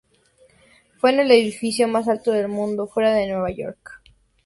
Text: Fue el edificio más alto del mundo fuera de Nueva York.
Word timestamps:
Fue 0.97 1.11
el 1.11 1.29
edificio 1.29 1.87
más 1.87 2.07
alto 2.07 2.31
del 2.31 2.47
mundo 2.47 2.87
fuera 2.87 3.13
de 3.13 3.27
Nueva 3.27 3.51
York. 3.51 4.01